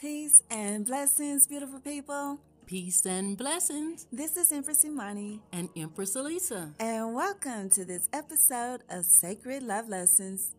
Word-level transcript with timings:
Peace 0.00 0.44
and 0.48 0.86
blessings, 0.86 1.48
beautiful 1.48 1.80
people. 1.80 2.38
Peace 2.66 3.04
and 3.04 3.36
blessings. 3.36 4.06
This 4.12 4.36
is 4.36 4.52
Empress 4.52 4.84
Imani. 4.84 5.40
And 5.52 5.68
Empress 5.76 6.14
Alisa. 6.14 6.72
And 6.78 7.16
welcome 7.16 7.68
to 7.70 7.84
this 7.84 8.08
episode 8.12 8.82
of 8.90 9.04
Sacred 9.04 9.64
Love 9.64 9.88
Lessons. 9.88 10.54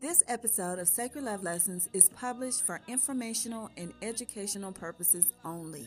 This 0.00 0.22
episode 0.28 0.78
of 0.78 0.88
Sacred 0.88 1.24
Love 1.24 1.42
Lessons 1.42 1.90
is 1.92 2.08
published 2.08 2.64
for 2.64 2.80
informational 2.88 3.68
and 3.76 3.92
educational 4.00 4.72
purposes 4.72 5.34
only. 5.44 5.84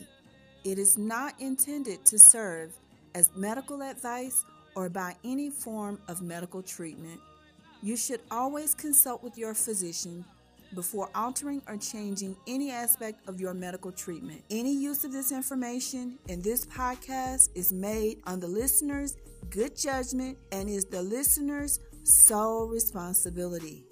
It 0.62 0.78
is 0.78 0.96
not 0.96 1.34
intended 1.40 2.04
to 2.04 2.16
serve 2.16 2.74
as 3.16 3.28
medical 3.34 3.82
advice 3.82 4.44
or 4.76 4.88
by 4.88 5.16
any 5.24 5.50
form 5.50 5.98
of 6.06 6.22
medical 6.22 6.62
treatment. 6.62 7.18
You 7.82 7.96
should 7.96 8.20
always 8.30 8.72
consult 8.72 9.20
with 9.20 9.36
your 9.36 9.52
physician 9.52 10.24
before 10.74 11.08
altering 11.14 11.62
or 11.68 11.76
changing 11.76 12.36
any 12.46 12.70
aspect 12.70 13.28
of 13.28 13.40
your 13.40 13.54
medical 13.54 13.92
treatment. 13.92 14.42
Any 14.50 14.74
use 14.74 15.04
of 15.04 15.12
this 15.12 15.32
information 15.32 16.18
in 16.28 16.42
this 16.42 16.66
podcast 16.66 17.50
is 17.54 17.72
made 17.72 18.18
on 18.26 18.40
the 18.40 18.48
listener's 18.48 19.16
good 19.50 19.76
judgment 19.76 20.36
and 20.52 20.68
is 20.68 20.84
the 20.84 21.02
listener's 21.02 21.78
sole 22.02 22.66
responsibility. 22.66 23.84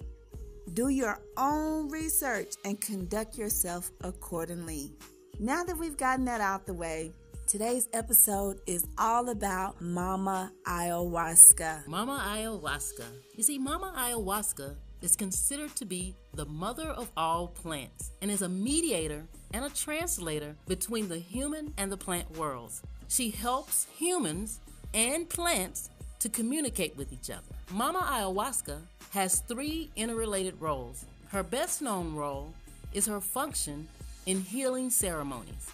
Do 0.75 0.89
your 0.89 1.21
own 1.37 1.89
research 1.89 2.55
and 2.65 2.81
conduct 2.81 3.37
yourself 3.37 3.91
accordingly. 4.03 4.93
Now 5.39 5.65
that 5.65 5.77
we've 5.77 5.97
gotten 5.97 6.25
that 6.27 6.41
out 6.41 6.67
the 6.67 6.75
way, 6.75 7.13
today's 7.47 7.89
episode 7.93 8.61
is 8.67 8.87
all 8.97 9.29
about 9.29 9.81
Mama 9.81 10.53
Ayahuasca. 10.67 11.87
Mama 11.87 12.23
Ayahuasca. 12.27 13.05
You 13.37 13.43
see, 13.43 13.59
Mama 13.59 13.93
Ayahuasca 13.97 14.77
is 15.03 15.17
considered 15.17 15.75
to 15.77 15.85
be 15.85 16.15
the 16.35 16.47
mother 16.47 16.89
of 16.89 17.11
all 17.17 17.49
plants 17.49 18.11
and 18.23 18.31
is 18.31 18.43
a 18.43 18.49
mediator 18.49 19.25
and 19.53 19.65
a 19.65 19.71
translator 19.71 20.57
between 20.67 21.09
the 21.09 21.19
human 21.19 21.75
and 21.77 21.93
the 21.93 21.97
plant 21.97 22.37
worlds. 22.39 22.83
She 23.09 23.31
helps 23.31 23.87
humans 23.97 24.61
and 24.95 25.29
plants 25.29 25.91
to 26.21 26.29
communicate 26.29 26.97
with 26.97 27.13
each 27.13 27.31
other. 27.31 27.43
Mama 27.71 28.01
Ayahuasca 28.01 28.79
has 29.11 29.41
three 29.41 29.91
interrelated 29.97 30.55
roles. 30.61 31.05
Her 31.29 31.43
best 31.43 31.83
known 31.83 32.15
role 32.15 32.55
is 32.95 33.07
her 33.07 33.21
function 33.21 33.89
in 34.27 34.41
healing 34.41 34.89
ceremonies. 34.89 35.71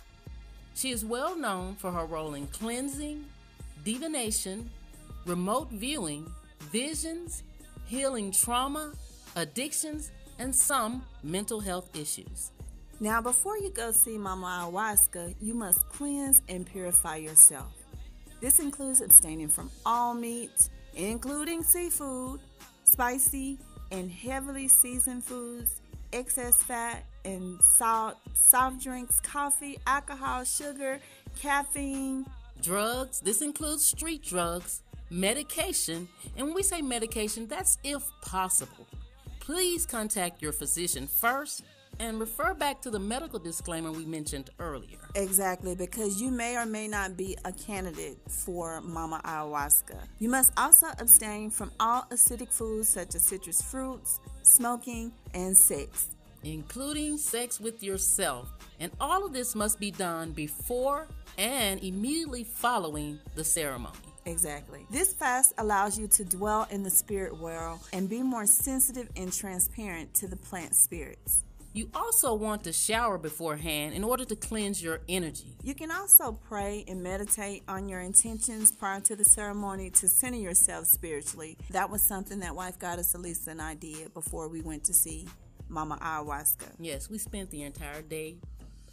She 0.74 0.90
is 0.90 1.04
well 1.04 1.36
known 1.36 1.74
for 1.76 1.92
her 1.92 2.04
role 2.04 2.34
in 2.34 2.46
cleansing, 2.48 3.24
divination, 3.84 4.70
remote 5.26 5.70
viewing, 5.70 6.30
visions, 6.60 7.42
healing 7.86 8.32
trauma, 8.32 8.92
addictions, 9.36 10.10
and 10.38 10.54
some 10.54 11.02
mental 11.22 11.60
health 11.60 11.96
issues. 11.96 12.52
Now, 13.00 13.20
before 13.20 13.56
you 13.56 13.70
go 13.70 13.92
see 13.92 14.18
Mama 14.18 14.66
Ayahuasca, 14.72 15.36
you 15.40 15.54
must 15.54 15.88
cleanse 15.88 16.42
and 16.48 16.66
purify 16.66 17.16
yourself. 17.16 17.72
This 18.40 18.58
includes 18.58 19.00
abstaining 19.00 19.48
from 19.48 19.70
all 19.86 20.14
meat, 20.14 20.68
including 20.96 21.62
seafood, 21.62 22.40
spicy 22.82 23.58
and 23.92 24.10
heavily 24.10 24.66
seasoned 24.66 25.24
foods, 25.24 25.80
excess 26.12 26.60
fat 26.62 27.04
and 27.24 27.62
salt, 27.62 28.16
soft 28.34 28.82
drinks, 28.82 29.20
coffee, 29.20 29.78
alcohol, 29.86 30.42
sugar, 30.42 30.98
caffeine, 31.40 32.26
drugs. 32.60 33.20
This 33.20 33.42
includes 33.42 33.84
street 33.84 34.24
drugs, 34.24 34.82
medication, 35.08 36.08
and 36.36 36.46
when 36.46 36.54
we 36.54 36.64
say 36.64 36.82
medication, 36.82 37.46
that's 37.46 37.78
if 37.84 38.02
possible 38.22 38.87
please 39.48 39.86
contact 39.86 40.42
your 40.42 40.52
physician 40.52 41.06
first 41.06 41.62
and 42.00 42.20
refer 42.20 42.52
back 42.52 42.82
to 42.82 42.90
the 42.90 42.98
medical 42.98 43.38
disclaimer 43.38 43.90
we 43.90 44.04
mentioned 44.04 44.50
earlier. 44.58 44.98
Exactly, 45.14 45.74
because 45.74 46.20
you 46.20 46.30
may 46.30 46.54
or 46.54 46.66
may 46.66 46.86
not 46.86 47.16
be 47.16 47.34
a 47.46 47.52
candidate 47.52 48.18
for 48.28 48.82
Mama 48.82 49.22
Ayahuasca. 49.24 49.96
You 50.18 50.28
must 50.28 50.52
also 50.58 50.88
abstain 50.98 51.48
from 51.48 51.72
all 51.80 52.02
acidic 52.10 52.52
foods 52.52 52.90
such 52.90 53.14
as 53.14 53.22
citrus 53.22 53.62
fruits, 53.62 54.20
smoking, 54.42 55.12
and 55.32 55.56
sex, 55.56 56.08
including 56.44 57.16
sex 57.16 57.58
with 57.58 57.82
yourself. 57.82 58.50
And 58.80 58.92
all 59.00 59.24
of 59.24 59.32
this 59.32 59.54
must 59.54 59.80
be 59.80 59.90
done 59.90 60.32
before 60.32 61.08
and 61.38 61.82
immediately 61.82 62.44
following 62.44 63.18
the 63.34 63.44
ceremony. 63.44 64.07
Exactly. 64.28 64.86
This 64.90 65.12
fast 65.12 65.54
allows 65.58 65.98
you 65.98 66.06
to 66.08 66.24
dwell 66.24 66.66
in 66.70 66.82
the 66.82 66.90
spirit 66.90 67.36
world 67.36 67.80
and 67.92 68.08
be 68.08 68.22
more 68.22 68.46
sensitive 68.46 69.08
and 69.16 69.32
transparent 69.32 70.14
to 70.14 70.28
the 70.28 70.36
plant 70.36 70.74
spirits. 70.74 71.44
You 71.74 71.90
also 71.94 72.34
want 72.34 72.64
to 72.64 72.72
shower 72.72 73.18
beforehand 73.18 73.94
in 73.94 74.02
order 74.02 74.24
to 74.24 74.34
cleanse 74.34 74.82
your 74.82 75.00
energy. 75.08 75.56
You 75.62 75.74
can 75.74 75.90
also 75.90 76.32
pray 76.32 76.84
and 76.88 77.02
meditate 77.02 77.62
on 77.68 77.88
your 77.88 78.00
intentions 78.00 78.72
prior 78.72 79.00
to 79.00 79.14
the 79.14 79.24
ceremony 79.24 79.90
to 79.90 80.08
center 80.08 80.38
yourself 80.38 80.86
spiritually. 80.86 81.56
That 81.70 81.90
was 81.90 82.02
something 82.02 82.40
that 82.40 82.54
wife 82.56 82.78
goddess 82.78 83.14
Alisa 83.14 83.48
and 83.48 83.62
I 83.62 83.74
did 83.74 84.12
before 84.14 84.48
we 84.48 84.60
went 84.60 84.84
to 84.84 84.92
see 84.94 85.26
Mama 85.68 85.98
Ayahuasca. 86.02 86.66
Yes, 86.80 87.08
we 87.10 87.18
spent 87.18 87.50
the 87.50 87.62
entire 87.62 88.02
day 88.02 88.36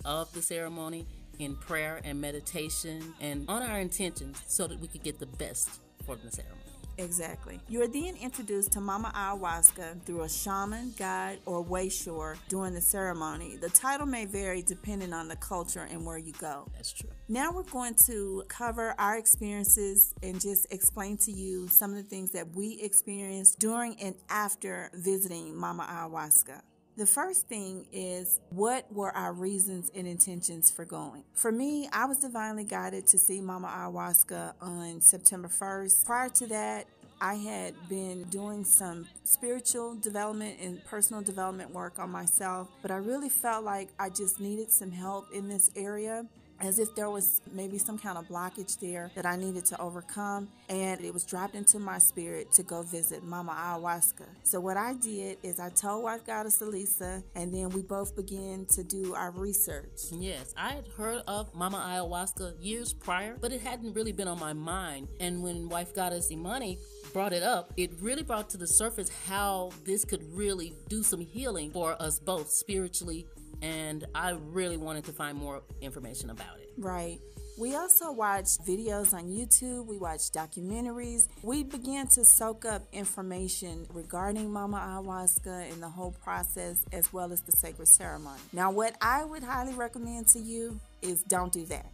of 0.04 0.32
the 0.34 0.42
ceremony 0.42 1.08
in 1.40 1.56
prayer 1.56 2.02
and 2.04 2.20
meditation 2.20 3.14
and 3.22 3.46
on 3.50 3.62
our 3.62 3.80
intentions 3.80 4.42
so 4.48 4.68
that 4.68 4.80
we 4.80 4.88
could 4.88 5.04
get 5.04 5.20
the 5.20 5.26
best 5.26 5.70
for 6.06 6.16
the 6.16 6.32
ceremony. 6.32 6.62
Exactly. 6.98 7.60
You 7.68 7.82
are 7.84 7.88
then 7.88 8.16
introduced 8.22 8.72
to 8.74 8.82
Mama 8.82 9.12
Ayahuasca 9.16 10.04
through 10.04 10.22
a 10.24 10.30
shaman, 10.30 10.94
guide, 10.98 11.40
or 11.46 11.64
wayshower 11.64 12.38
during 12.48 12.74
the 12.74 12.82
ceremony. 12.82 13.58
The 13.58 13.70
title 13.70 14.06
may 14.06 14.26
vary 14.26 14.62
depending 14.62 15.14
on 15.14 15.28
the 15.28 15.36
culture 15.36 15.88
and 15.92 16.06
where 16.06 16.18
you 16.18 16.34
go. 16.40 16.68
That's 16.74 16.94
true. 16.94 17.10
Now 17.28 17.52
we're 17.52 17.64
going 17.64 17.96
to 18.06 18.44
cover 18.48 18.96
our 18.98 19.18
experiences 19.18 20.14
and 20.24 20.40
just 20.40 20.72
explain 20.72 21.18
to 21.18 21.32
you 21.32 21.68
some 21.68 21.92
of 21.92 21.98
the 21.98 22.04
things 22.04 22.32
that 22.32 22.56
we 22.56 22.80
experienced 22.82 23.60
during 23.60 24.00
and 24.02 24.16
after 24.30 24.90
visiting 24.94 25.56
Mama 25.56 25.86
Ayahuasca. 25.90 26.62
The 26.98 27.06
first 27.06 27.50
thing 27.50 27.88
is 27.92 28.40
what 28.52 28.90
were 28.90 29.12
our 29.12 29.34
reasons 29.34 29.92
and 29.94 30.08
intentions 30.08 30.72
for 30.72 30.86
going? 30.86 31.26
For 31.34 31.52
me, 31.52 31.90
I 31.92 32.06
was 32.06 32.20
divinely 32.20 32.64
guided 32.64 33.06
to 33.08 33.18
see 33.18 33.42
Mama 33.42 33.68
Ayahuasca 33.68 34.54
on 34.62 35.02
September 35.02 35.50
1st. 35.50 36.06
Prior 36.06 36.30
to 36.30 36.48
that, 36.48 36.86
I 37.20 37.36
had 37.36 37.74
been 37.90 38.24
doing 38.24 38.64
some 38.64 39.08
spiritual 39.26 39.96
development 39.96 40.58
and 40.62 40.84
personal 40.86 41.22
development 41.22 41.72
work 41.72 42.00
on 42.00 42.12
myself, 42.12 42.70
but 42.82 42.92
I 42.92 42.98
really 42.98 43.30
felt 43.30 43.66
like 43.66 43.90
I 44.00 44.10
just 44.10 44.40
needed 44.40 44.72
some 44.72 44.92
help 44.92 45.34
in 45.34 45.50
this 45.50 45.72
area 45.76 46.26
as 46.60 46.80
if 46.80 46.96
there 46.96 47.10
was 47.10 47.42
maybe 47.52 47.78
some 47.78 47.98
kind 47.98 48.18
of 48.18 48.28
blockage 48.28 48.80
there 48.80 49.12
that 49.16 49.26
I 49.26 49.36
needed 49.36 49.66
to 49.66 49.82
overcome. 49.82 50.50
And 50.70 51.02
it 51.02 51.14
was 51.14 51.26
dropped 51.26 51.56
into 51.56 51.80
my 51.80 52.00
spirit 52.00 52.52
to 52.54 52.64
go 52.64 52.82
visit 52.82 53.24
Mama 53.24 53.52
Ayahuasca. 53.52 54.26
So, 54.44 54.60
what 54.60 54.78
I 54.78 54.94
did 54.94 55.38
is 55.44 55.60
I 55.60 55.70
told 55.70 56.04
Wife 56.04 56.26
Goddess 56.26 56.62
Alisa, 56.62 57.24
and 57.36 57.54
then 57.54 57.70
we 57.70 57.82
both 57.82 58.16
began 58.16 58.66
to 58.72 58.84
do 58.84 59.14
our 59.14 59.32
research. 59.32 60.00
Yes, 60.12 60.54
I 60.58 60.70
had 60.74 60.88
heard 60.98 61.22
of 61.28 61.54
Mama 61.54 61.78
Ayahuasca 61.78 62.56
years 62.60 62.94
prior, 62.94 63.38
but 63.40 63.52
it 63.52 63.62
hadn't 63.62 63.94
really 63.94 64.12
been 64.12 64.28
on 64.28 64.40
my 64.40 64.54
mind. 64.54 65.08
And 65.20 65.44
when 65.44 65.70
Wife 65.70 65.94
Goddess 65.94 66.32
Imani 66.32 66.80
brought 67.14 67.34
it 67.34 67.44
up, 67.44 67.74
it 67.78 67.92
really 68.02 68.24
brought 68.24 68.50
to 68.52 68.58
the 68.58 68.68
surface 68.68 69.10
how 69.28 69.72
this 69.84 70.06
could 70.06 70.24
really 70.34 70.74
do 70.90 71.04
some 71.04 71.20
healing 71.20 71.72
for 71.72 71.96
us 72.02 72.20
both 72.20 72.50
spiritually 72.50 73.28
and 73.62 74.06
I 74.14 74.32
really 74.32 74.78
wanted 74.78 75.06
to 75.06 75.12
find 75.12 75.38
more 75.38 75.62
information 75.82 76.30
about 76.30 76.60
it. 76.60 76.72
Right. 76.78 77.20
We 77.58 77.78
also 77.78 78.12
watched 78.12 78.66
videos 78.66 79.14
on 79.14 79.30
YouTube, 79.30 79.86
we 79.86 79.98
watched 79.98 80.34
documentaries. 80.34 81.30
We 81.42 81.64
began 81.64 82.06
to 82.08 82.26
soak 82.26 82.66
up 82.66 82.82
information 82.92 83.88
regarding 83.94 84.52
Mama 84.52 84.78
Ayahuasca 84.78 85.72
and 85.72 85.82
the 85.82 85.88
whole 85.88 86.12
process, 86.12 86.84
as 86.92 87.14
well 87.14 87.32
as 87.32 87.42
the 87.42 87.54
sacred 87.54 87.88
ceremony. 87.88 88.42
Now, 88.52 88.72
what 88.72 88.98
I 89.00 89.24
would 89.24 89.44
highly 89.44 89.74
recommend 89.74 90.28
to 90.30 90.40
you 90.40 90.82
is 91.02 91.24
don't 91.24 91.54
do 91.54 91.66
that. 91.68 91.86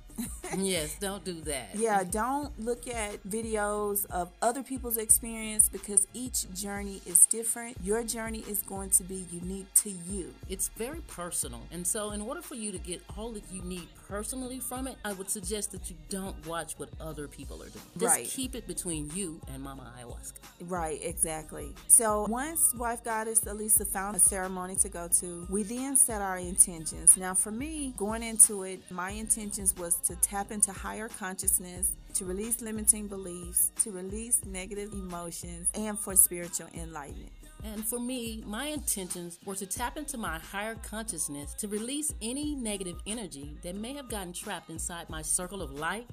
Yes, 0.58 0.96
don't 1.00 1.24
do 1.24 1.42
that. 1.42 1.70
Yeah, 1.82 2.04
don't 2.04 2.52
look 2.60 2.88
at 2.88 3.24
videos 3.28 4.06
of 4.12 4.30
other 4.42 4.62
people's 4.62 4.98
experience 4.98 5.68
because 5.70 6.08
each 6.14 6.52
journey 6.54 7.02
is 7.06 7.26
different. 7.26 7.78
Your 7.84 8.04
journey 8.04 8.44
is 8.48 8.62
going 8.62 8.92
to 8.92 9.04
be 9.04 9.26
unique 9.32 9.74
to 9.76 9.90
you. 9.90 10.34
It's 10.50 10.70
very 10.70 11.02
personal. 11.08 11.62
And 11.72 11.88
so, 11.88 12.12
in 12.12 12.22
order 12.22 12.42
for 12.42 12.56
you 12.56 12.72
to 12.72 12.78
get 12.78 13.02
all 13.18 13.32
that 13.32 13.44
you 13.52 13.62
need 13.64 13.88
personally 14.12 14.60
from 14.60 14.88
it, 14.88 14.98
I 15.06 15.14
would 15.14 15.30
suggest 15.30 15.72
that 15.72 15.90
you 15.90 15.96
don't 16.10 16.46
watch 16.46 16.74
what 16.76 16.90
other 17.00 17.30
people 17.30 17.64
are 17.64 17.70
doing. 17.70 17.86
Just 17.98 18.18
right. 18.18 18.28
keep 18.28 18.56
it 18.56 18.68
between 18.68 19.10
you 19.16 19.40
and 19.54 19.64
Mama 19.64 19.90
Ayahuasca. 19.98 20.34
Right, 20.68 21.00
exactly. 21.02 21.74
So, 21.88 22.26
once 22.28 22.76
Wife 22.78 23.06
Goddess 23.06 23.40
Alisa 23.46 23.88
found 23.88 24.18
a 24.18 24.20
ceremony 24.20 24.76
to 24.82 24.90
go 24.90 25.08
to, 25.22 25.48
we 25.50 25.64
then 25.64 25.96
set 25.96 26.22
our 26.22 26.38
intentions. 26.38 27.16
Now, 27.16 27.34
for 27.34 27.52
me, 27.52 27.94
going 27.96 28.22
into 28.22 28.64
it, 28.64 28.82
my 28.92 29.12
intentions 29.12 29.74
was 29.78 29.96
to 30.08 30.18
tap 30.18 30.52
into 30.52 30.74
higher 30.74 31.08
consciousness, 31.08 31.94
to 32.16 32.26
release 32.26 32.62
limiting 32.62 33.08
beliefs, 33.08 33.72
to 33.84 33.92
release 33.92 34.44
negative 34.46 34.92
emotions, 34.92 35.70
and 35.74 35.98
for 35.98 36.18
spiritual 36.18 36.68
enlightenment. 36.74 37.32
And 37.64 37.86
for 37.86 38.00
me, 38.00 38.44
my 38.46 38.68
intentions 38.68 39.40
were 39.46 39.56
to 39.56 39.66
tap 39.66 39.98
into 39.98 40.18
my 40.18 40.40
higher 40.40 40.76
consciousness 40.76 41.54
to 41.56 41.68
release 41.68 42.14
any 42.22 42.56
negative 42.56 42.98
energy 43.06 43.56
that 43.62 43.76
may 43.76 43.94
have 43.94 44.10
gotten 44.10 44.34
trapped 44.34 44.70
inside 44.70 45.10
my 45.10 45.22
circle 45.22 45.62
of 45.62 45.72
light 45.72 46.08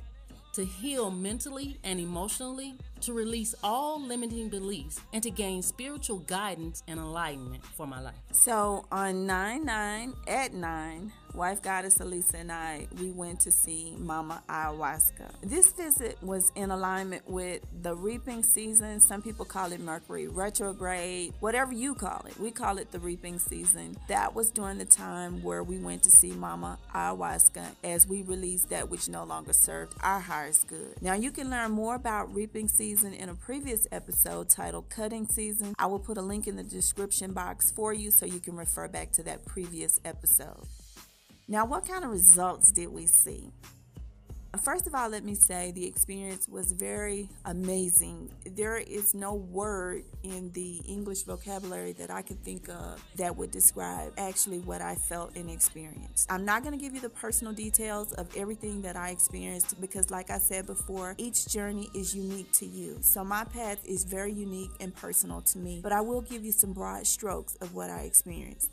to 0.52 0.64
heal 0.64 1.10
mentally 1.10 1.78
and 1.84 2.00
emotionally, 2.00 2.76
to 3.02 3.12
release 3.12 3.54
all 3.62 4.00
limiting 4.00 4.48
beliefs, 4.48 5.00
and 5.12 5.22
to 5.22 5.30
gain 5.30 5.62
spiritual 5.62 6.18
guidance 6.18 6.82
and 6.88 6.98
enlightenment 6.98 7.64
for 7.64 7.86
my 7.86 8.00
life. 8.00 8.14
So 8.32 8.86
on 8.90 9.26
9 9.26 9.64
9 9.64 10.14
at 10.26 10.52
9, 10.52 11.12
wife 11.34 11.62
goddess 11.62 11.98
Alisa 11.98 12.34
and 12.34 12.52
I, 12.52 12.86
we 13.00 13.10
went 13.10 13.40
to 13.40 13.52
see 13.52 13.94
Mama 13.98 14.42
Ayahuasca. 14.48 15.30
This 15.42 15.72
visit 15.72 16.20
was 16.22 16.50
in 16.54 16.70
alignment 16.70 17.28
with 17.28 17.62
the 17.82 17.94
reaping 17.94 18.42
season. 18.42 19.00
Some 19.00 19.22
people 19.22 19.44
call 19.44 19.72
it 19.72 19.80
Mercury 19.80 20.26
retrograde, 20.28 21.34
whatever 21.40 21.72
you 21.72 21.94
call 21.94 22.24
it. 22.26 22.38
We 22.38 22.50
call 22.50 22.78
it 22.78 22.90
the 22.92 22.98
reaping 22.98 23.38
season. 23.38 23.96
That 24.08 24.34
was 24.34 24.50
during 24.50 24.78
the 24.78 24.84
time 24.84 25.42
where 25.42 25.62
we 25.62 25.78
went 25.78 26.02
to 26.04 26.10
see 26.10 26.32
Mama 26.32 26.78
Ayahuasca 26.94 27.66
as 27.84 28.06
we 28.06 28.22
released 28.22 28.70
that 28.70 28.88
which 28.90 29.08
no 29.08 29.24
longer 29.24 29.52
served 29.52 29.94
our 30.02 30.20
highest 30.20 30.66
good. 30.66 31.00
Now 31.00 31.14
you 31.14 31.30
can 31.30 31.50
learn 31.50 31.70
more 31.70 31.94
about 31.94 32.34
reaping 32.34 32.68
season 32.68 32.87
in 32.88 33.28
a 33.28 33.34
previous 33.34 33.86
episode 33.92 34.48
titled 34.48 34.88
Cutting 34.88 35.26
Season. 35.26 35.74
I 35.78 35.84
will 35.84 35.98
put 35.98 36.16
a 36.16 36.22
link 36.22 36.46
in 36.46 36.56
the 36.56 36.62
description 36.62 37.32
box 37.32 37.70
for 37.70 37.92
you 37.92 38.10
so 38.10 38.24
you 38.24 38.40
can 38.40 38.56
refer 38.56 38.88
back 38.88 39.12
to 39.12 39.22
that 39.24 39.44
previous 39.44 40.00
episode. 40.06 40.66
Now, 41.46 41.66
what 41.66 41.86
kind 41.86 42.02
of 42.02 42.10
results 42.10 42.72
did 42.72 42.88
we 42.88 43.06
see? 43.06 43.50
First 44.56 44.86
of 44.86 44.94
all, 44.94 45.10
let 45.10 45.24
me 45.24 45.34
say 45.34 45.72
the 45.72 45.86
experience 45.86 46.48
was 46.48 46.72
very 46.72 47.28
amazing. 47.44 48.32
There 48.56 48.78
is 48.78 49.14
no 49.14 49.34
word 49.34 50.04
in 50.22 50.50
the 50.52 50.80
English 50.88 51.24
vocabulary 51.24 51.92
that 51.92 52.10
I 52.10 52.22
could 52.22 52.42
think 52.42 52.68
of 52.70 53.04
that 53.16 53.36
would 53.36 53.50
describe 53.50 54.14
actually 54.16 54.60
what 54.60 54.80
I 54.80 54.94
felt 54.94 55.36
and 55.36 55.50
experienced. 55.50 56.32
I'm 56.32 56.46
not 56.46 56.62
going 56.62 56.72
to 56.72 56.82
give 56.82 56.94
you 56.94 57.00
the 57.00 57.10
personal 57.10 57.52
details 57.52 58.14
of 58.14 58.34
everything 58.34 58.80
that 58.82 58.96
I 58.96 59.10
experienced 59.10 59.78
because, 59.82 60.10
like 60.10 60.30
I 60.30 60.38
said 60.38 60.66
before, 60.66 61.14
each 61.18 61.46
journey 61.48 61.90
is 61.94 62.16
unique 62.16 62.50
to 62.52 62.66
you. 62.66 62.96
So, 63.02 63.22
my 63.22 63.44
path 63.44 63.84
is 63.84 64.04
very 64.04 64.32
unique 64.32 64.72
and 64.80 64.94
personal 64.94 65.42
to 65.42 65.58
me, 65.58 65.80
but 65.82 65.92
I 65.92 66.00
will 66.00 66.22
give 66.22 66.42
you 66.42 66.52
some 66.52 66.72
broad 66.72 67.06
strokes 67.06 67.54
of 67.56 67.74
what 67.74 67.90
I 67.90 68.00
experienced. 68.00 68.70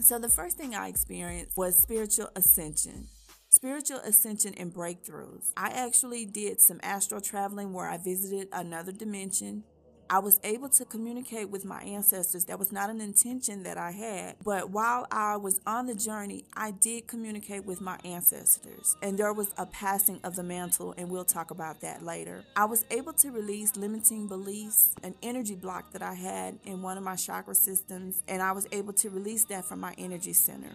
So, 0.00 0.18
the 0.18 0.30
first 0.30 0.56
thing 0.56 0.74
I 0.74 0.88
experienced 0.88 1.54
was 1.54 1.76
spiritual 1.76 2.30
ascension. 2.34 3.08
Spiritual 3.52 3.98
ascension 4.04 4.54
and 4.54 4.72
breakthroughs. 4.72 5.50
I 5.56 5.70
actually 5.70 6.24
did 6.24 6.60
some 6.60 6.78
astral 6.84 7.20
traveling 7.20 7.72
where 7.72 7.88
I 7.88 7.98
visited 7.98 8.46
another 8.52 8.92
dimension. 8.92 9.64
I 10.08 10.20
was 10.20 10.38
able 10.44 10.68
to 10.68 10.84
communicate 10.84 11.50
with 11.50 11.64
my 11.64 11.82
ancestors. 11.82 12.44
That 12.44 12.60
was 12.60 12.70
not 12.70 12.90
an 12.90 13.00
intention 13.00 13.64
that 13.64 13.76
I 13.76 13.90
had. 13.90 14.36
But 14.44 14.70
while 14.70 15.04
I 15.10 15.36
was 15.36 15.60
on 15.66 15.86
the 15.86 15.96
journey, 15.96 16.44
I 16.56 16.70
did 16.70 17.08
communicate 17.08 17.64
with 17.64 17.80
my 17.80 17.98
ancestors. 18.04 18.96
And 19.02 19.18
there 19.18 19.32
was 19.32 19.52
a 19.58 19.66
passing 19.66 20.20
of 20.22 20.36
the 20.36 20.44
mantle, 20.44 20.94
and 20.96 21.10
we'll 21.10 21.24
talk 21.24 21.50
about 21.50 21.80
that 21.80 22.04
later. 22.04 22.44
I 22.54 22.66
was 22.66 22.84
able 22.92 23.14
to 23.14 23.32
release 23.32 23.74
limiting 23.74 24.28
beliefs, 24.28 24.94
an 25.02 25.16
energy 25.24 25.56
block 25.56 25.90
that 25.90 26.02
I 26.02 26.14
had 26.14 26.60
in 26.64 26.82
one 26.82 26.96
of 26.96 27.02
my 27.02 27.16
chakra 27.16 27.56
systems, 27.56 28.22
and 28.28 28.42
I 28.42 28.52
was 28.52 28.68
able 28.70 28.92
to 28.92 29.10
release 29.10 29.44
that 29.46 29.64
from 29.64 29.80
my 29.80 29.92
energy 29.98 30.34
center. 30.34 30.70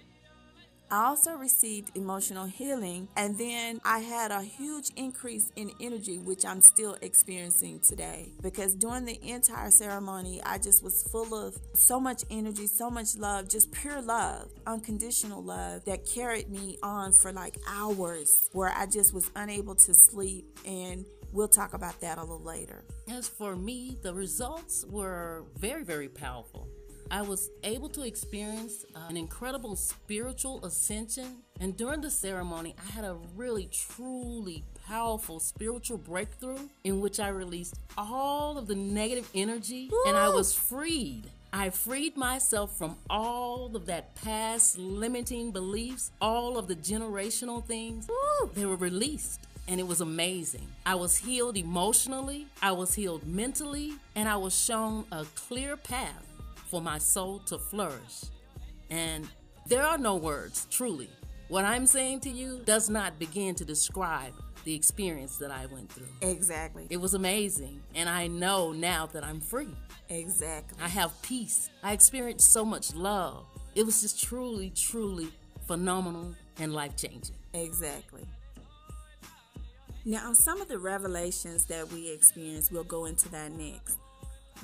I 0.91 1.05
also 1.05 1.31
received 1.33 1.91
emotional 1.95 2.45
healing, 2.45 3.07
and 3.17 3.37
then 3.37 3.81
I 3.83 3.99
had 3.99 4.31
a 4.31 4.43
huge 4.43 4.91
increase 4.95 5.51
in 5.55 5.71
energy, 5.81 6.19
which 6.19 6.45
I'm 6.45 6.61
still 6.61 6.95
experiencing 7.01 7.79
today. 7.79 8.33
Because 8.41 8.75
during 8.75 9.05
the 9.05 9.19
entire 9.27 9.71
ceremony, 9.71 10.41
I 10.45 10.59
just 10.59 10.83
was 10.83 11.01
full 11.11 11.33
of 11.33 11.57
so 11.73 11.99
much 11.99 12.23
energy, 12.29 12.67
so 12.67 12.89
much 12.89 13.17
love, 13.17 13.49
just 13.49 13.71
pure 13.71 14.01
love, 14.01 14.49
unconditional 14.67 15.41
love 15.41 15.83
that 15.85 16.05
carried 16.05 16.49
me 16.49 16.77
on 16.83 17.13
for 17.13 17.33
like 17.33 17.57
hours, 17.67 18.49
where 18.53 18.71
I 18.71 18.85
just 18.85 19.13
was 19.13 19.29
unable 19.35 19.75
to 19.75 19.93
sleep. 19.93 20.45
And 20.65 21.05
we'll 21.31 21.47
talk 21.47 21.73
about 21.73 21.99
that 22.01 22.19
a 22.19 22.21
little 22.21 22.43
later. 22.43 22.83
As 23.09 23.27
for 23.27 23.55
me, 23.55 23.97
the 24.03 24.13
results 24.13 24.85
were 24.87 25.45
very, 25.57 25.83
very 25.83 26.09
powerful. 26.09 26.67
I 27.11 27.21
was 27.21 27.49
able 27.63 27.89
to 27.89 28.03
experience 28.03 28.85
uh, 28.95 28.99
an 29.09 29.17
incredible 29.17 29.75
spiritual 29.75 30.63
ascension. 30.65 31.43
And 31.59 31.77
during 31.77 32.01
the 32.01 32.09
ceremony, 32.09 32.75
I 32.77 32.91
had 32.91 33.05
a 33.05 33.15
really, 33.35 33.69
truly 33.71 34.63
powerful 34.87 35.39
spiritual 35.39 35.97
breakthrough 35.97 36.69
in 36.83 37.01
which 37.01 37.19
I 37.19 37.29
released 37.29 37.75
all 37.97 38.57
of 38.57 38.67
the 38.67 38.75
negative 38.75 39.29
energy 39.33 39.89
Woo! 39.91 40.03
and 40.07 40.17
I 40.17 40.29
was 40.29 40.53
freed. 40.53 41.23
I 41.53 41.69
freed 41.69 42.17
myself 42.17 42.77
from 42.77 42.97
all 43.09 43.75
of 43.75 43.85
that 43.85 44.15
past 44.15 44.77
limiting 44.77 45.51
beliefs, 45.51 46.11
all 46.19 46.57
of 46.57 46.67
the 46.67 46.75
generational 46.75 47.63
things. 47.63 48.07
Woo! 48.09 48.49
They 48.53 48.65
were 48.65 48.75
released 48.75 49.47
and 49.67 49.79
it 49.79 49.87
was 49.87 50.01
amazing. 50.01 50.67
I 50.85 50.95
was 50.95 51.17
healed 51.17 51.57
emotionally, 51.57 52.47
I 52.61 52.71
was 52.73 52.93
healed 52.93 53.25
mentally, 53.25 53.93
and 54.15 54.29
I 54.29 54.37
was 54.37 54.53
shown 54.53 55.05
a 55.11 55.25
clear 55.33 55.75
path 55.75 56.34
for 56.65 56.81
my 56.81 56.97
soul 56.97 57.39
to 57.47 57.57
flourish. 57.57 58.25
And 58.89 59.27
there 59.67 59.83
are 59.83 59.97
no 59.97 60.15
words, 60.15 60.67
truly. 60.69 61.09
What 61.47 61.65
I'm 61.65 61.85
saying 61.85 62.21
to 62.21 62.29
you 62.29 62.61
does 62.65 62.89
not 62.89 63.19
begin 63.19 63.55
to 63.55 63.65
describe 63.65 64.33
the 64.63 64.73
experience 64.73 65.37
that 65.37 65.51
I 65.51 65.67
went 65.67 65.91
through. 65.91 66.07
Exactly. 66.21 66.87
It 66.89 66.97
was 66.97 67.13
amazing. 67.13 67.81
And 67.93 68.09
I 68.09 68.27
know 68.27 68.71
now 68.71 69.05
that 69.07 69.23
I'm 69.23 69.39
free. 69.39 69.75
Exactly. 70.09 70.77
I 70.81 70.87
have 70.87 71.19
peace. 71.21 71.69
I 71.83 71.93
experienced 71.93 72.51
so 72.51 72.65
much 72.65 72.93
love. 72.95 73.45
It 73.75 73.85
was 73.85 74.01
just 74.01 74.23
truly, 74.23 74.71
truly 74.71 75.27
phenomenal 75.67 76.33
and 76.59 76.73
life 76.73 76.95
changing. 76.95 77.35
Exactly. 77.53 78.23
Now, 80.03 80.33
some 80.33 80.61
of 80.61 80.67
the 80.67 80.77
revelations 80.77 81.65
that 81.65 81.91
we 81.91 82.11
experienced, 82.11 82.71
we'll 82.71 82.83
go 82.83 83.05
into 83.05 83.29
that 83.29 83.51
next. 83.51 83.97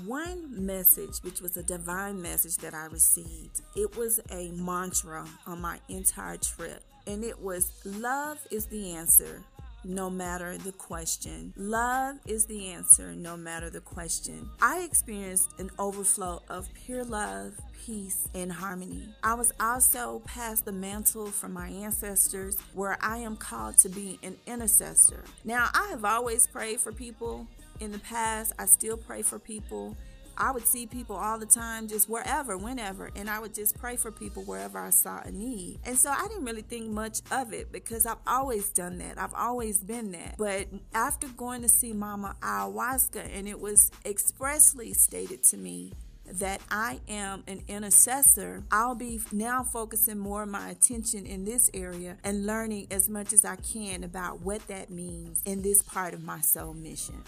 One 0.06 0.66
message, 0.66 1.18
which 1.22 1.42
was 1.42 1.58
a 1.58 1.64
divine 1.64 2.22
message 2.22 2.58
that 2.58 2.74
I 2.74 2.86
received, 2.86 3.62
it 3.76 3.98
was 3.98 4.20
a 4.32 4.52
mantra 4.52 5.28
on 5.46 5.62
my 5.62 5.80
entire 5.90 6.38
trip. 6.38 6.84
And 7.08 7.24
it 7.24 7.40
was 7.40 7.72
love 7.86 8.40
is 8.52 8.68
the 8.68 8.92
answer, 8.92 9.44
no 9.84 10.10
matter 10.10 10.58
the 10.58 10.72
question. 10.72 11.54
Love 11.56 12.18
is 12.26 12.46
the 12.46 12.68
answer, 12.68 13.14
no 13.14 13.36
matter 13.36 13.70
the 13.70 13.82
question. 13.82 14.50
I 14.62 14.82
experienced 14.82 15.60
an 15.60 15.72
overflow 15.80 16.42
of 16.50 16.70
pure 16.74 17.04
love, 17.04 17.54
peace, 17.86 18.28
and 18.34 18.52
harmony. 18.52 19.10
I 19.24 19.34
was 19.34 19.52
also 19.60 20.22
passed 20.26 20.66
the 20.66 20.72
mantle 20.72 21.28
from 21.28 21.54
my 21.54 21.68
ancestors 21.68 22.58
where 22.74 22.98
I 23.02 23.18
am 23.18 23.36
called 23.36 23.78
to 23.80 23.90
be 23.90 24.20
an 24.24 24.38
intercessor. 24.46 25.24
Now, 25.44 25.70
I 25.74 25.88
have 25.90 26.06
always 26.06 26.48
prayed 26.48 26.80
for 26.80 26.92
people 26.92 27.48
in 27.82 27.92
the 27.92 28.00
past, 28.00 28.54
I 28.60 28.66
still 28.68 28.96
pray 28.96 29.24
for 29.24 29.40
people. 29.40 29.98
I 30.38 30.52
would 30.52 30.66
see 30.66 30.88
people 30.88 31.16
all 31.16 31.38
the 31.38 31.46
time, 31.46 31.88
just 31.88 32.10
wherever, 32.10 32.58
whenever, 32.58 33.12
and 33.16 33.30
I 33.30 33.40
would 33.40 33.54
just 33.54 33.78
pray 33.78 33.96
for 33.98 34.12
people 34.12 34.44
wherever 34.44 34.80
I 34.80 34.90
saw 34.90 35.22
a 35.24 35.32
need. 35.32 35.80
And 35.86 35.98
so 35.98 36.10
I 36.10 36.28
didn't 36.28 36.46
really 36.46 36.62
think 36.62 36.88
much 36.88 37.20
of 37.32 37.54
it 37.54 37.72
because 37.72 38.06
I've 38.06 38.22
always 38.26 38.70
done 38.70 39.00
that. 39.00 39.20
I've 39.20 39.34
always 39.34 39.80
been 39.84 40.12
that. 40.14 40.36
But 40.38 40.68
after 40.94 41.28
going 41.28 41.64
to 41.64 41.70
see 41.70 41.92
Mama 41.92 42.38
Ayahuasca, 42.42 43.38
and 43.38 43.48
it 43.48 43.60
was 43.60 43.92
expressly 44.06 44.94
stated 44.94 45.44
to 45.46 45.58
me 45.58 45.94
that 46.26 46.62
I 46.72 47.02
am 47.10 47.44
an 47.48 47.62
intercessor, 47.68 48.64
I'll 48.72 48.96
be 48.96 49.20
now 49.32 49.64
focusing 49.64 50.18
more 50.18 50.44
of 50.44 50.50
my 50.50 50.70
attention 50.70 51.26
in 51.26 51.44
this 51.44 51.70
area 51.74 52.18
and 52.24 52.46
learning 52.46 52.88
as 52.90 53.10
much 53.10 53.34
as 53.34 53.44
I 53.44 53.58
can 53.58 54.04
about 54.04 54.42
what 54.42 54.66
that 54.68 54.90
means 54.90 55.42
in 55.46 55.62
this 55.62 55.82
part 55.84 56.14
of 56.14 56.24
my 56.24 56.40
soul 56.40 56.74
mission. 56.74 57.22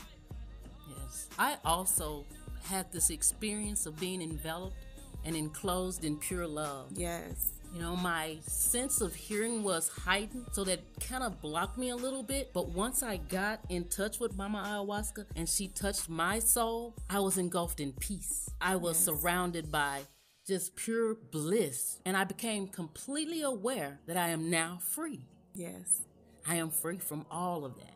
I 1.38 1.58
also 1.66 2.26
had 2.64 2.92
this 2.92 3.10
experience 3.10 3.86
of 3.86 4.00
being 4.00 4.22
enveloped 4.22 4.78
and 5.26 5.36
enclosed 5.36 6.04
in 6.04 6.18
pure 6.18 6.48
love. 6.48 6.88
Yes. 6.94 7.54
You 7.74 7.82
know, 7.82 7.96
my 7.96 8.38
sense 8.42 9.02
of 9.02 9.16
hearing 9.16 9.64
was 9.64 9.88
heightened, 9.90 10.46
so 10.52 10.64
that 10.66 10.80
kind 11.00 11.24
of 11.24 11.42
blocked 11.42 11.76
me 11.78 11.90
a 11.90 11.96
little 11.96 12.22
bit. 12.22 12.52
But 12.54 12.70
once 12.70 13.02
I 13.02 13.18
got 13.18 13.62
in 13.68 13.86
touch 13.86 14.20
with 14.20 14.38
Mama 14.38 14.64
Ayahuasca 14.64 15.26
and 15.36 15.50
she 15.50 15.70
touched 15.70 16.08
my 16.08 16.38
soul, 16.38 16.94
I 17.10 17.20
was 17.20 17.40
engulfed 17.40 17.80
in 17.80 17.94
peace. 17.94 18.48
I 18.62 18.76
was 18.76 18.96
yes. 18.98 19.06
surrounded 19.06 19.72
by 19.72 20.02
just 20.46 20.76
pure 20.76 21.16
bliss. 21.16 22.00
And 22.06 22.16
I 22.16 22.26
became 22.26 22.68
completely 22.68 23.42
aware 23.42 24.00
that 24.06 24.18
I 24.18 24.30
am 24.30 24.52
now 24.52 24.78
free. 24.80 25.22
Yes. 25.56 26.02
I 26.46 26.56
am 26.56 26.70
free 26.70 26.98
from 27.00 27.26
all 27.32 27.66
of 27.66 27.76
that. 27.78 27.93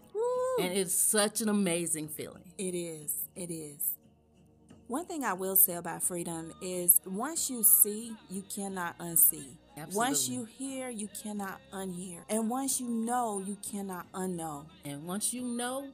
And 0.60 0.74
it's 0.74 0.94
such 0.94 1.42
an 1.42 1.50
amazing 1.50 2.08
feeling. 2.08 2.44
It 2.58 2.76
is. 2.76 3.14
It 3.36 3.52
is. 3.52 3.96
One 4.88 5.06
thing 5.06 5.26
I 5.26 5.34
will 5.34 5.56
say 5.56 5.74
about 5.74 6.02
freedom 6.02 6.54
is 6.62 7.02
once 7.06 7.50
you 7.50 7.64
see, 7.64 8.16
you 8.30 8.44
cannot 8.54 8.98
unsee. 9.00 9.58
Absolutely. 9.76 9.98
Once 9.98 10.30
you 10.30 10.46
hear, 10.46 10.90
you 10.90 11.10
cannot 11.22 11.60
unhear. 11.74 12.20
And 12.30 12.50
once 12.50 12.80
you 12.80 12.88
know, 12.88 13.44
you 13.46 13.58
cannot 13.70 14.12
unknow. 14.14 14.66
And 14.86 15.06
once 15.06 15.34
you 15.34 15.44
know, 15.44 15.90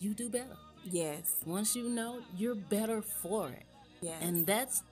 you 0.00 0.14
do 0.14 0.28
better. 0.28 0.56
Yes. 0.84 1.36
Once 1.46 1.76
you 1.76 1.88
know, 1.88 2.20
you're 2.36 2.54
better 2.54 3.02
for 3.02 3.48
it. 3.50 3.64
Yes. 4.00 4.16
And 4.20 4.46
that's 4.46 4.82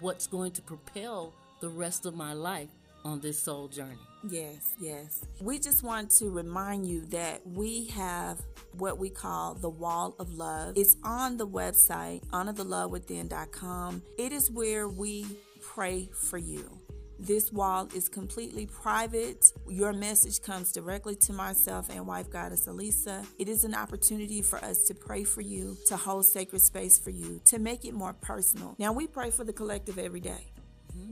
what's 0.00 0.26
going 0.26 0.52
to 0.52 0.62
propel 0.62 1.34
the 1.60 1.68
rest 1.68 2.06
of 2.06 2.14
my 2.14 2.32
life 2.32 2.68
on 3.04 3.20
this 3.20 3.38
soul 3.38 3.68
journey. 3.68 3.98
Yes, 4.28 4.74
yes. 4.80 5.24
We 5.40 5.58
just 5.58 5.82
want 5.82 6.10
to 6.12 6.30
remind 6.30 6.86
you 6.86 7.04
that 7.06 7.46
we 7.46 7.86
have 7.88 8.40
what 8.78 8.98
we 8.98 9.10
call 9.10 9.54
the 9.54 9.70
Wall 9.70 10.14
of 10.18 10.32
Love. 10.34 10.76
It's 10.76 10.96
on 11.02 11.36
the 11.36 11.46
website, 11.46 12.24
honorthelovewithin.com. 12.28 14.02
It 14.18 14.32
is 14.32 14.50
where 14.50 14.88
we 14.88 15.26
pray 15.60 16.08
for 16.12 16.38
you. 16.38 16.78
This 17.18 17.52
wall 17.52 17.88
is 17.94 18.08
completely 18.08 18.66
private. 18.66 19.52
Your 19.68 19.92
message 19.92 20.42
comes 20.42 20.72
directly 20.72 21.14
to 21.16 21.32
myself 21.32 21.88
and 21.88 22.04
wife 22.04 22.28
goddess 22.30 22.66
Alisa. 22.66 23.24
It 23.38 23.48
is 23.48 23.62
an 23.62 23.76
opportunity 23.76 24.42
for 24.42 24.58
us 24.64 24.84
to 24.88 24.94
pray 24.94 25.22
for 25.22 25.40
you, 25.40 25.76
to 25.86 25.96
hold 25.96 26.26
sacred 26.26 26.62
space 26.62 26.98
for 26.98 27.10
you, 27.10 27.40
to 27.44 27.60
make 27.60 27.84
it 27.84 27.94
more 27.94 28.12
personal. 28.12 28.74
Now, 28.78 28.92
we 28.92 29.06
pray 29.06 29.30
for 29.30 29.44
the 29.44 29.52
collective 29.52 29.98
every 29.98 30.18
day 30.18 30.52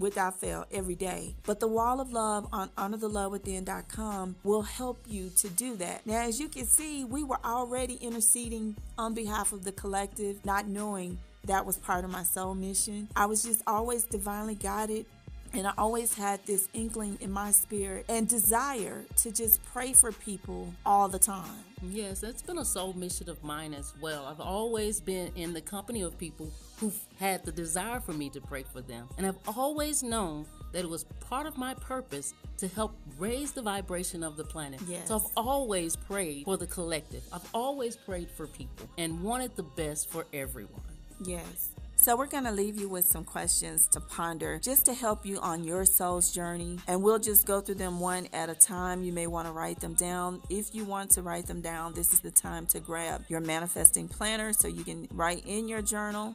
without 0.01 0.41
fail 0.41 0.67
every 0.73 0.97
day. 0.97 1.37
But 1.45 1.61
the 1.61 1.69
wall 1.69 2.01
of 2.01 2.13
love 2.13 2.49
on 2.53 2.71
honorthelovewithin.com 2.71 4.37
will 4.43 4.63
help 4.63 4.99
you 5.07 5.31
to 5.37 5.49
do 5.49 5.77
that. 5.77 6.07
Now, 6.07 6.23
as 6.23 6.41
you 6.41 6.49
can 6.49 6.67
see, 6.67 7.05
we 7.05 7.23
were 7.23 7.39
already 7.45 7.95
interceding 7.95 8.77
on 8.99 9.15
behalf 9.15 9.53
of 9.53 9.65
the 9.65 9.73
collective, 9.73 10.45
not 10.45 10.67
knowing 10.67 11.19
that 11.45 11.65
was 11.65 11.77
part 11.77 12.05
of 12.05 12.11
my 12.11 12.23
soul 12.23 12.55
mission. 12.55 13.09
I 13.17 13.27
was 13.27 13.43
just 13.43 13.63
always 13.67 14.05
divinely 14.05 14.55
guided 14.55 15.07
and 15.53 15.67
I 15.67 15.73
always 15.77 16.15
had 16.15 16.45
this 16.47 16.69
inkling 16.73 17.19
in 17.21 17.31
my 17.33 17.51
spirit 17.51 18.07
and 18.09 18.29
desire 18.29 19.05
to 19.17 19.31
just 19.31 19.63
pray 19.65 19.93
for 19.93 20.13
people 20.13 20.73
all 20.87 21.09
the 21.09 21.19
time. 21.19 21.65
Yes, 21.83 22.21
that's 22.21 22.43
been 22.43 22.59
a 22.59 22.65
soul 22.65 22.93
mission 22.93 23.29
of 23.31 23.43
mine 23.43 23.75
as 23.75 23.93
well. 24.01 24.27
I've 24.27 24.41
always 24.41 25.01
been 25.01 25.33
in 25.35 25.53
the 25.53 25.61
company 25.61 26.03
of 26.03 26.19
people 26.19 26.51
who've 26.79 26.99
had 27.19 27.45
the 27.45 27.53
desire 27.53 28.01
for 28.01 28.13
me 28.13 28.29
to 28.31 28.41
pray 28.41 28.65
for 28.65 28.81
them. 28.81 29.09
And 29.17 29.27
I've 29.27 29.39
always 29.57 30.03
known 30.03 30.47
that 30.73 30.85
it 30.85 30.89
was 30.89 31.05
part 31.21 31.47
of 31.47 31.57
my 31.59 31.75
purpose 31.75 32.35
to 32.59 32.69
help 32.69 32.95
raise 33.19 33.53
the 33.53 33.63
vibration 33.63 34.23
of 34.23 34.37
the 34.37 34.45
planet. 34.45 34.81
Yes. 34.87 35.09
So 35.09 35.17
I've 35.17 35.33
always 35.37 35.97
prayed 35.97 36.45
for 36.45 36.57
the 36.57 36.67
collective. 36.67 37.23
I've 37.33 37.49
always 37.55 37.97
prayed 37.97 38.31
for 38.31 38.47
people 38.47 38.89
and 38.99 39.23
wanted 39.23 39.57
the 39.57 39.63
best 39.63 40.11
for 40.11 40.27
everyone. 40.33 40.81
Yes. 41.25 41.71
So, 42.03 42.17
we're 42.17 42.29
going 42.29 42.45
to 42.45 42.51
leave 42.51 42.81
you 42.81 42.89
with 42.89 43.07
some 43.07 43.25
questions 43.25 43.87
to 43.89 44.01
ponder 44.01 44.59
just 44.59 44.87
to 44.87 44.95
help 44.95 45.27
you 45.27 45.39
on 45.41 45.65
your 45.65 45.85
soul's 45.85 46.33
journey. 46.33 46.79
And 46.89 47.03
we'll 47.03 47.19
just 47.19 47.47
go 47.47 47.61
through 47.61 47.75
them 47.75 48.01
one 48.01 48.27
at 48.33 48.49
a 48.49 48.55
time. 48.55 49.03
You 49.03 49.13
may 49.13 49.27
want 49.27 49.47
to 49.49 49.53
write 49.53 49.81
them 49.81 49.93
down. 49.93 50.41
If 50.49 50.75
you 50.75 50.87
want 50.87 51.11
to 51.11 51.23
write 51.23 51.47
them 51.47 51.61
down, 51.61 51.93
this 51.93 52.15
is 52.15 52.21
the 52.21 52.31
time 52.31 52.65
to 52.69 52.81
grab 52.81 53.27
your 53.29 53.41
manifesting 53.41 54.09
planner 54.09 54.55
so 54.55 54.67
you 54.67 54.83
can 54.83 55.09
write 55.11 55.45
in 55.47 55.69
your 55.69 55.83
journal. 55.83 56.35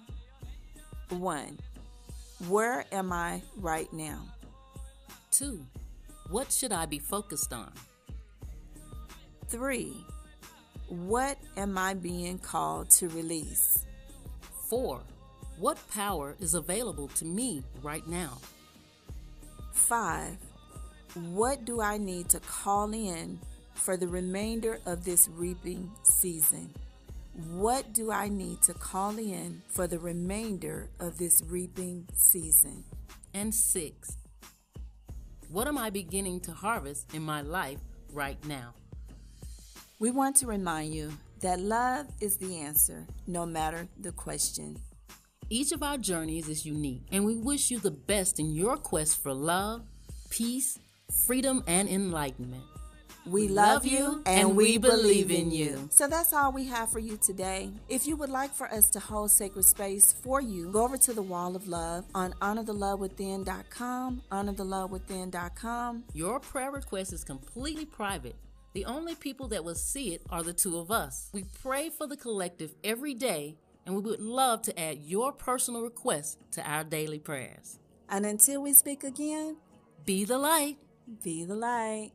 One, 1.09 1.57
where 2.47 2.85
am 2.91 3.11
I 3.11 3.41
right 3.57 3.91
now? 3.91 4.21
Two, 5.31 5.65
what 6.29 6.51
should 6.51 6.73
I 6.73 6.85
be 6.85 6.99
focused 6.99 7.53
on? 7.53 7.71
Three, 9.47 9.97
what 10.89 11.39
am 11.57 11.75
I 11.75 11.95
being 11.95 12.37
called 12.37 12.91
to 12.91 13.09
release? 13.09 13.83
Four, 14.69 15.01
what 15.57 15.77
power 15.89 16.35
is 16.39 16.53
available 16.53 17.07
to 17.09 17.25
me 17.25 17.63
right 17.81 18.05
now? 18.07 18.37
Five, 19.71 20.37
what 21.13 21.63
do 21.65 21.81
I 21.81 21.97
need 21.97 22.29
to 22.29 22.39
call 22.41 22.93
in 22.93 23.39
for 23.73 23.95
the 23.95 24.07
remainder 24.07 24.79
of 24.85 25.05
this 25.05 25.29
reaping 25.29 25.91
season? 26.03 26.73
What 27.51 27.93
do 27.93 28.11
I 28.11 28.29
need 28.29 28.61
to 28.63 28.73
call 28.73 29.17
in 29.17 29.61
for 29.67 29.87
the 29.87 29.99
remainder 29.99 30.89
of 30.99 31.17
this 31.17 31.41
reaping 31.45 32.07
season? 32.13 32.83
And 33.33 33.53
six, 33.53 34.17
what 35.49 35.67
am 35.67 35.77
I 35.77 35.89
beginning 35.89 36.41
to 36.41 36.51
harvest 36.51 37.13
in 37.13 37.21
my 37.21 37.41
life 37.41 37.79
right 38.11 38.43
now? 38.45 38.73
We 39.99 40.11
want 40.11 40.35
to 40.37 40.47
remind 40.47 40.93
you 40.93 41.13
that 41.41 41.59
love 41.59 42.07
is 42.19 42.37
the 42.37 42.57
answer, 42.57 43.05
no 43.27 43.45
matter 43.45 43.87
the 43.99 44.11
question. 44.11 44.77
Each 45.49 45.71
of 45.71 45.83
our 45.83 45.97
journeys 45.97 46.49
is 46.49 46.65
unique, 46.65 47.03
and 47.11 47.23
we 47.23 47.35
wish 47.35 47.69
you 47.69 47.79
the 47.79 47.91
best 47.91 48.39
in 48.39 48.51
your 48.51 48.77
quest 48.77 49.21
for 49.21 49.31
love, 49.31 49.83
peace, 50.31 50.79
freedom, 51.27 51.63
and 51.67 51.87
enlightenment. 51.87 52.63
We 53.27 53.47
love 53.47 53.85
you 53.85 54.21
and 54.27 54.55
we 54.55 54.77
believe 54.77 55.31
in 55.31 55.49
you. 55.49 55.87
So 55.91 56.07
that's 56.07 56.31
all 56.31 56.51
we 56.51 56.67
have 56.67 56.91
for 56.91 56.99
you 56.99 57.17
today. 57.17 57.71
If 57.89 58.05
you 58.05 58.15
would 58.17 58.29
like 58.29 58.53
for 58.53 58.67
us 58.67 58.89
to 58.91 58.99
hold 58.99 59.31
sacred 59.31 59.65
space 59.65 60.13
for 60.13 60.41
you, 60.41 60.71
go 60.71 60.83
over 60.83 60.97
to 60.97 61.13
the 61.13 61.23
Wall 61.23 61.55
of 61.55 61.67
Love 61.67 62.05
on 62.13 62.33
honorthelovewithin.com, 62.33 64.21
honorthelovewithin.com. 64.31 66.03
Your 66.13 66.39
prayer 66.39 66.71
request 66.71 67.13
is 67.13 67.23
completely 67.23 67.85
private. 67.85 68.35
The 68.73 68.85
only 68.85 69.15
people 69.15 69.47
that 69.47 69.63
will 69.63 69.73
see 69.73 70.13
it 70.13 70.21
are 70.29 70.43
the 70.43 70.53
two 70.53 70.77
of 70.77 70.91
us. 70.91 71.29
We 71.33 71.45
pray 71.61 71.89
for 71.89 72.05
the 72.07 72.17
collective 72.17 72.75
every 72.83 73.15
day 73.15 73.55
and 73.85 73.95
we 73.95 74.01
would 74.01 74.19
love 74.19 74.61
to 74.63 74.79
add 74.79 74.99
your 75.03 75.31
personal 75.31 75.81
request 75.81 76.39
to 76.51 76.69
our 76.69 76.83
daily 76.83 77.19
prayers. 77.19 77.79
And 78.09 78.25
until 78.25 78.61
we 78.61 78.73
speak 78.73 79.03
again, 79.03 79.57
be 80.05 80.25
the 80.25 80.37
light. 80.37 80.77
Be 81.23 81.43
the 81.43 81.55
light. 81.55 82.11